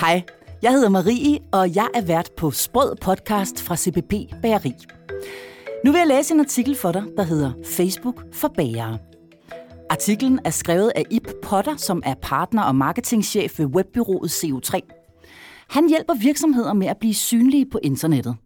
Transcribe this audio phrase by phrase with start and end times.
[0.00, 0.22] Hej,
[0.62, 4.72] jeg hedder Marie, og jeg er vært på Sprød podcast fra CPP Bageri.
[5.84, 8.98] Nu vil jeg læse en artikel for dig, der hedder Facebook for bagere.
[9.90, 14.80] Artiklen er skrevet af Ip Potter, som er partner og marketingchef ved webbyrået CO3.
[15.68, 18.36] Han hjælper virksomheder med at blive synlige på internettet.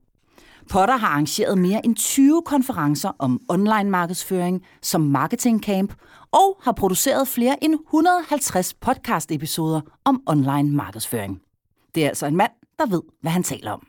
[0.72, 5.94] Potter har arrangeret mere end 20 konferencer om online markedsføring som Marketing Camp
[6.30, 11.42] og har produceret flere end 150 podcast-episoder om online markedsføring.
[11.94, 13.86] Det er altså en mand, der ved, hvad han taler om.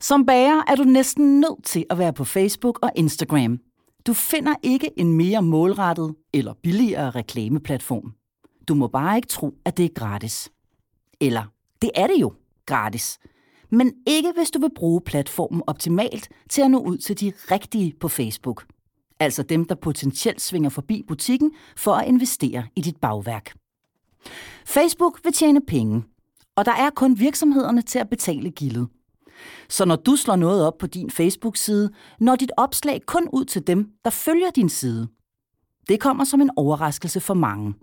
[0.00, 3.58] Som bager er du næsten nødt til at være på Facebook og Instagram.
[4.06, 8.12] Du finder ikke en mere målrettet eller billigere reklameplatform.
[8.68, 10.50] Du må bare ikke tro, at det er gratis.
[11.20, 11.42] Eller,
[11.82, 12.32] det er det jo,
[12.66, 13.18] gratis.
[13.70, 17.94] Men ikke hvis du vil bruge platformen optimalt til at nå ud til de rigtige
[18.00, 18.66] på Facebook.
[19.20, 23.52] Altså dem, der potentielt svinger forbi butikken for at investere i dit bagværk.
[24.66, 26.04] Facebook vil tjene penge,
[26.56, 28.88] og der er kun virksomhederne til at betale gildet.
[29.68, 33.66] Så når du slår noget op på din Facebook-side, når dit opslag kun ud til
[33.66, 35.08] dem, der følger din side.
[35.88, 37.74] Det kommer som en overraskelse for mange.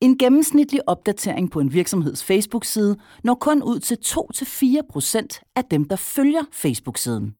[0.00, 5.96] En gennemsnitlig opdatering på en virksomheds Facebook-side når kun ud til 2-4% af dem, der
[5.96, 7.34] følger Facebook-siden.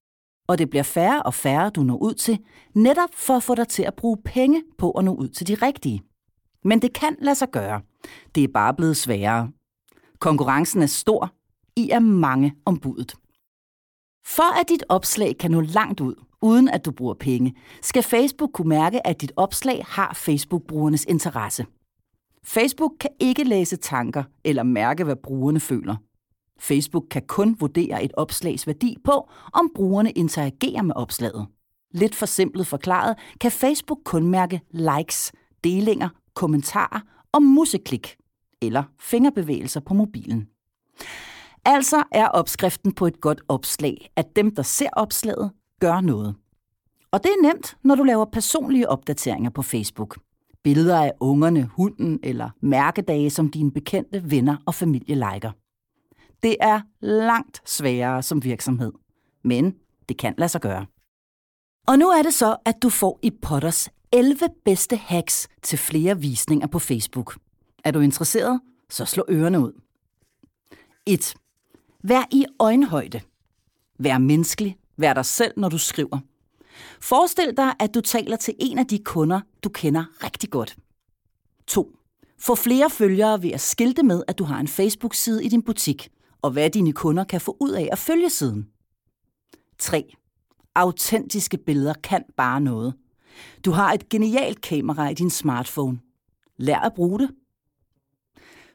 [0.49, 2.39] Og det bliver færre og færre, du når ud til,
[2.75, 5.55] netop for at få dig til at bruge penge på at nå ud til de
[5.55, 6.03] rigtige.
[6.65, 7.81] Men det kan lade sig gøre.
[8.35, 9.51] Det er bare blevet sværere.
[10.19, 11.33] Konkurrencen er stor.
[11.77, 13.15] I er mange om budet.
[14.27, 18.51] For at dit opslag kan nå langt ud, uden at du bruger penge, skal Facebook
[18.53, 21.67] kunne mærke, at dit opslag har Facebook-brugernes interesse.
[22.47, 25.97] Facebook kan ikke læse tanker eller mærke, hvad brugerne føler.
[26.58, 31.47] Facebook kan kun vurdere et opslags værdi på, om brugerne interagerer med opslaget.
[31.94, 35.33] Lidt for simpelt forklaret kan Facebook kun mærke likes,
[35.64, 37.00] delinger, kommentarer
[37.33, 38.17] og museklik
[38.62, 40.48] eller fingerbevægelser på mobilen.
[41.64, 46.34] Altså er opskriften på et godt opslag, at dem, der ser opslaget, gør noget.
[47.11, 50.18] Og det er nemt, når du laver personlige opdateringer på Facebook.
[50.67, 55.51] Billeder af ungerne, hunden eller mærkedage, som dine bekendte venner og familie liker.
[56.43, 58.93] Det er langt sværere som virksomhed,
[59.45, 59.75] men
[60.09, 60.87] det kan lade sig gøre.
[61.87, 66.21] Og nu er det så, at du får i Potters 11 bedste hacks til flere
[66.21, 67.39] visninger på Facebook.
[67.85, 68.61] Er du interesseret?
[68.91, 69.73] Så slå ørerne ud.
[71.07, 71.35] 1.
[72.03, 73.21] Vær i øjenhøjde.
[73.98, 74.77] Vær menneskelig.
[74.97, 76.19] Vær dig selv, når du skriver.
[77.01, 80.77] Forestil dig, at du taler til en af de kunder, du kender rigtig godt.
[81.67, 81.97] 2.
[82.39, 86.09] Få flere følgere ved at skilte med, at du har en Facebook-side i din butik,
[86.42, 88.69] og hvad dine kunder kan få ud af at følge siden.
[89.79, 90.15] 3.
[90.75, 92.95] Autentiske billeder kan bare noget.
[93.65, 95.98] Du har et genialt kamera i din smartphone.
[96.57, 97.31] Lær at bruge det.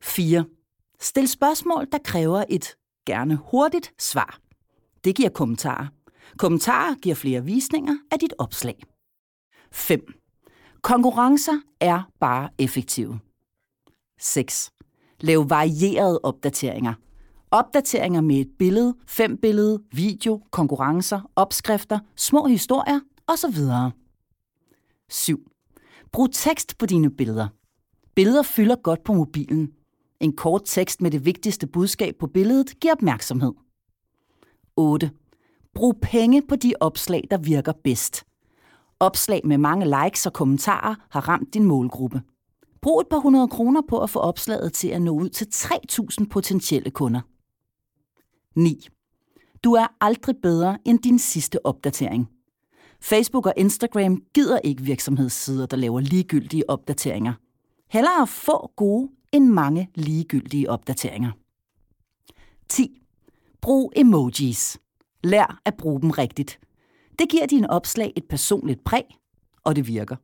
[0.02, 0.46] 4.
[1.00, 2.76] Stil spørgsmål, der kræver et
[3.06, 4.40] gerne hurtigt svar.
[5.04, 5.88] Det giver kommentarer.
[6.38, 8.84] Kommentarer giver flere visninger af dit opslag.
[9.72, 10.14] 5.
[10.82, 13.20] Konkurrencer er bare effektive.
[14.20, 14.72] 6.
[15.20, 16.94] Lav varierede opdateringer.
[17.52, 23.58] Opdateringer med et billede, fem billede, video, konkurrencer, opskrifter, små historier osv.
[25.10, 25.48] 7.
[26.12, 27.48] Brug tekst på dine billeder.
[28.16, 29.72] Billeder fylder godt på mobilen.
[30.20, 33.54] En kort tekst med det vigtigste budskab på billedet giver opmærksomhed.
[34.76, 35.12] 8.
[35.74, 38.24] Brug penge på de opslag, der virker bedst.
[39.00, 42.22] Opslag med mange likes og kommentarer har ramt din målgruppe.
[42.82, 46.28] Brug et par hundrede kroner på at få opslaget til at nå ud til 3.000
[46.30, 47.22] potentielle kunder.
[48.56, 48.88] 9.
[49.64, 52.30] Du er aldrig bedre end din sidste opdatering.
[53.02, 57.34] Facebook og Instagram gider ikke virksomhedssider, der laver ligegyldige opdateringer.
[57.90, 61.32] Hellere få gode end mange ligegyldige opdateringer.
[62.70, 63.02] 10.
[63.62, 64.81] Brug emojis.
[65.24, 66.60] Lær at bruge dem rigtigt.
[67.20, 69.04] Det giver dine opslag et personligt præg,
[69.64, 70.16] og det virker.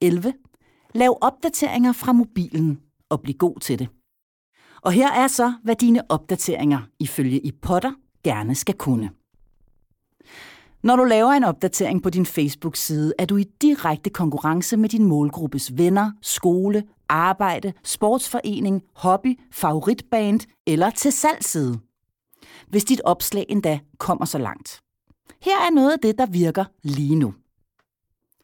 [0.00, 0.32] 11.
[0.94, 3.88] Lav opdateringer fra mobilen og bliv god til det.
[4.82, 7.92] Og her er så, hvad dine opdateringer ifølge i Potter
[8.24, 9.10] gerne skal kunne.
[10.82, 15.04] Når du laver en opdatering på din Facebook-side, er du i direkte konkurrence med din
[15.04, 21.78] målgruppes venner, skole, arbejde, sportsforening, hobby, favoritband eller til salgside.
[22.68, 24.80] Hvis dit opslag endda kommer så langt.
[25.42, 27.34] Her er noget af det, der virker lige nu.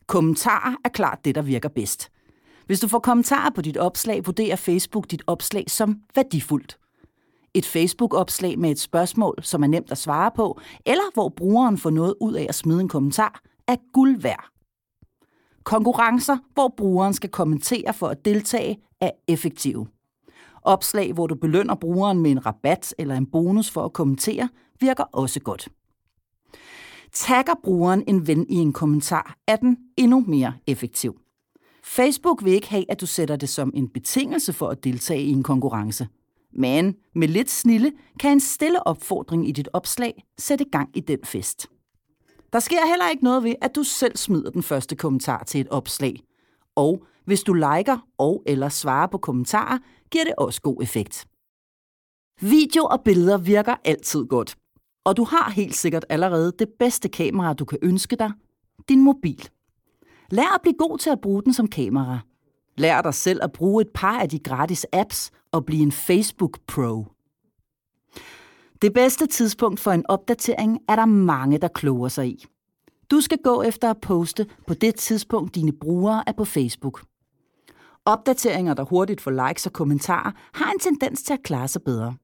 [0.06, 2.10] Kommentarer er klart det, der virker bedst.
[2.66, 6.78] Hvis du får kommentarer på dit opslag, vurderer Facebook dit opslag som værdifuldt.
[7.54, 11.90] Et Facebook-opslag med et spørgsmål, som er nemt at svare på, eller hvor brugeren får
[11.90, 14.44] noget ud af at smide en kommentar, er guld værd.
[15.64, 19.86] Konkurrencer, hvor brugeren skal kommentere for at deltage, er effektive.
[20.62, 24.48] Opslag, hvor du belønner brugeren med en rabat eller en bonus for at kommentere,
[24.80, 25.68] virker også godt.
[27.12, 31.18] Tagger brugeren en ven i en kommentar, er den endnu mere effektiv.
[31.84, 35.30] Facebook vil ikke have, at du sætter det som en betingelse for at deltage i
[35.30, 36.08] en konkurrence.
[36.52, 41.18] Men med lidt snille kan en stille opfordring i dit opslag sætte gang i den
[41.24, 41.66] fest.
[42.52, 45.68] Der sker heller ikke noget ved, at du selv smider den første kommentar til et
[45.68, 46.22] opslag.
[46.76, 49.78] Og hvis du liker og eller svarer på kommentarer,
[50.12, 51.26] giver det også god effekt.
[52.40, 54.56] Video og billeder virker altid godt.
[55.04, 58.32] Og du har helt sikkert allerede det bedste kamera, du kan ønske dig,
[58.88, 59.48] din mobil.
[60.30, 62.18] Lær at blive god til at bruge den som kamera.
[62.76, 66.58] Lær dig selv at bruge et par af de gratis apps og blive en Facebook
[66.66, 67.06] Pro.
[68.82, 72.44] Det bedste tidspunkt for en opdatering er der mange, der kloger sig i.
[73.10, 77.04] Du skal gå efter at poste på det tidspunkt, dine brugere er på Facebook.
[78.04, 82.14] Opdateringer, der hurtigt får likes og kommentarer, har en tendens til at klare sig bedre.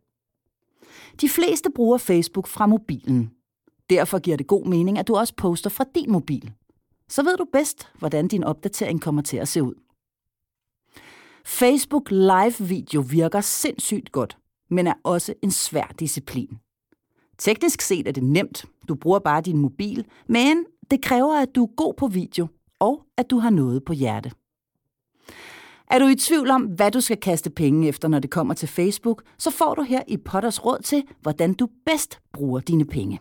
[1.20, 3.30] De fleste bruger Facebook fra mobilen.
[3.90, 6.52] Derfor giver det god mening, at du også poster fra din mobil.
[7.08, 9.74] Så ved du bedst, hvordan din opdatering kommer til at se ud.
[11.44, 14.38] Facebook Live-video virker sindssygt godt,
[14.70, 16.58] men er også en svær disciplin.
[17.38, 18.64] Teknisk set er det nemt.
[18.88, 22.46] Du bruger bare din mobil, men det kræver, at du er god på video,
[22.78, 24.30] og at du har noget på hjerte.
[25.90, 28.68] Er du i tvivl om, hvad du skal kaste penge efter, når det kommer til
[28.68, 33.18] Facebook, så får du her i Potters råd til, hvordan du bedst bruger dine penge.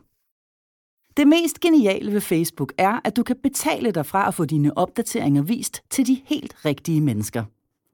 [1.17, 4.77] Det mest geniale ved Facebook er, at du kan betale dig fra at få dine
[4.77, 7.43] opdateringer vist til de helt rigtige mennesker.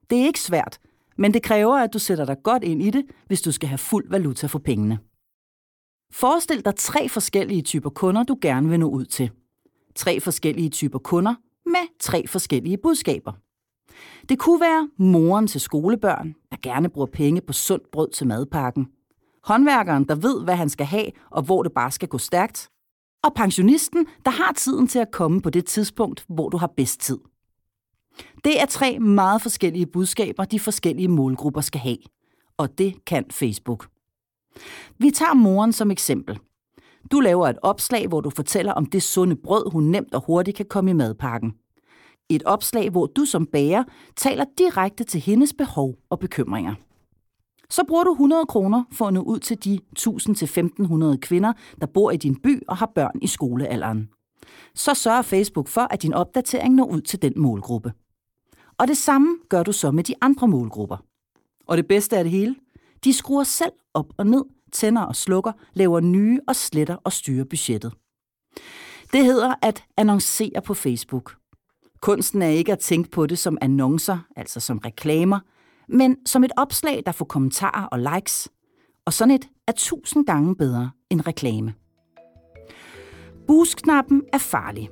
[0.09, 0.79] Det er ikke svært,
[1.17, 3.77] men det kræver, at du sætter dig godt ind i det, hvis du skal have
[3.77, 4.99] fuld valuta for pengene.
[6.11, 9.31] Forestil dig tre forskellige typer kunder, du gerne vil nå ud til.
[9.95, 11.35] Tre forskellige typer kunder
[11.65, 13.33] med tre forskellige budskaber.
[14.29, 18.87] Det kunne være moren til skolebørn, der gerne bruger penge på sundt brød til madpakken.
[19.43, 22.69] Håndværkeren, der ved, hvad han skal have, og hvor det bare skal gå stærkt.
[23.23, 27.01] Og pensionisten, der har tiden til at komme på det tidspunkt, hvor du har bedst
[27.01, 27.17] tid.
[28.43, 31.97] Det er tre meget forskellige budskaber, de forskellige målgrupper skal have.
[32.57, 33.87] Og det kan Facebook.
[34.97, 36.39] Vi tager moren som eksempel.
[37.11, 40.57] Du laver et opslag, hvor du fortæller om det sunde brød, hun nemt og hurtigt
[40.57, 41.53] kan komme i madpakken.
[42.29, 43.83] Et opslag, hvor du som bager
[44.15, 46.75] taler direkte til hendes behov og bekymringer.
[47.69, 52.11] Så bruger du 100 kroner for at nå ud til de 1000-1500 kvinder, der bor
[52.11, 54.09] i din by og har børn i skolealderen.
[54.75, 57.93] Så sørger Facebook for, at din opdatering når ud til den målgruppe.
[58.77, 60.97] Og det samme gør du så med de andre målgrupper.
[61.67, 62.55] Og det bedste af det hele,
[63.03, 67.45] de skruer selv op og ned, tænder og slukker, laver nye og sletter og styrer
[67.45, 67.93] budgettet.
[69.13, 71.42] Det hedder at annoncere på Facebook.
[72.03, 75.39] Kunsten er ikke at tænke på det som annoncer, altså som reklamer,
[75.89, 78.49] men som et opslag, der får kommentarer og likes.
[79.05, 81.73] Og sådan et er tusind gange bedre end reklame.
[83.47, 84.89] Boost-knappen er farlig.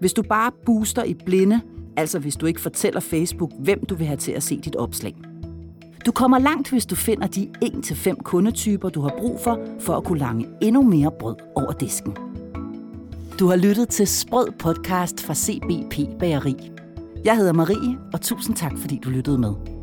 [0.00, 1.60] Hvis du bare booster i blinde,
[1.96, 5.16] altså hvis du ikke fortæller Facebook, hvem du vil have til at se dit opslag.
[6.06, 10.04] Du kommer langt, hvis du finder de 1-5 kundetyper, du har brug for, for at
[10.04, 12.23] kunne lange endnu mere brød over disken.
[13.38, 16.70] Du har lyttet til Sprød podcast fra CBP Bageri.
[17.24, 19.73] Jeg hedder Marie, og tusind tak, fordi du lyttede med.